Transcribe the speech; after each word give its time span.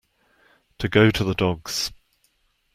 To 0.79 0.89
go 0.89 1.11
to 1.11 1.23
the 1.23 1.35
dogs. 1.35 1.91